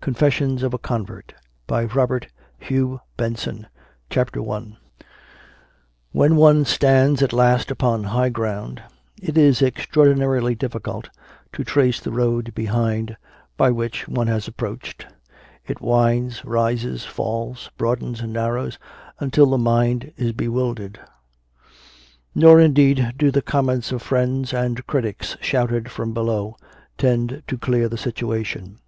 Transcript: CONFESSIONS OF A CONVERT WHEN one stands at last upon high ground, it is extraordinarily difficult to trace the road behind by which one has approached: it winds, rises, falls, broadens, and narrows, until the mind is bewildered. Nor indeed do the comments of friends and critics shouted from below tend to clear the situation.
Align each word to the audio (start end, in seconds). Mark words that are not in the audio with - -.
CONFESSIONS 0.00 0.64
OF 0.64 0.74
A 0.74 0.78
CONVERT 0.78 1.34
WHEN 1.68 3.00
one 6.36 6.64
stands 6.64 7.22
at 7.22 7.32
last 7.32 7.70
upon 7.70 8.02
high 8.02 8.28
ground, 8.28 8.82
it 9.22 9.38
is 9.38 9.62
extraordinarily 9.62 10.56
difficult 10.56 11.10
to 11.52 11.62
trace 11.62 12.00
the 12.00 12.10
road 12.10 12.52
behind 12.56 13.16
by 13.56 13.70
which 13.70 14.08
one 14.08 14.26
has 14.26 14.48
approached: 14.48 15.06
it 15.64 15.80
winds, 15.80 16.44
rises, 16.44 17.04
falls, 17.04 17.70
broadens, 17.78 18.20
and 18.20 18.32
narrows, 18.32 18.80
until 19.20 19.46
the 19.46 19.58
mind 19.58 20.12
is 20.16 20.32
bewildered. 20.32 20.98
Nor 22.34 22.58
indeed 22.58 23.12
do 23.16 23.30
the 23.30 23.42
comments 23.42 23.92
of 23.92 24.02
friends 24.02 24.52
and 24.52 24.84
critics 24.88 25.36
shouted 25.40 25.88
from 25.88 26.12
below 26.12 26.56
tend 26.98 27.44
to 27.46 27.56
clear 27.56 27.88
the 27.88 27.96
situation. 27.96 28.80